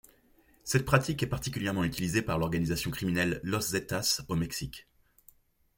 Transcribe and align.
Cette 0.63 0.83
pratique 0.83 1.21
est 1.21 1.27
particulièrement 1.27 1.83
utilisée 1.83 2.23
par 2.23 2.39
l'organisation 2.39 2.89
criminelle 2.89 3.39
Los 3.43 3.61
Zetas 3.61 4.21
au 4.29 4.35
Mexique. 4.35 4.87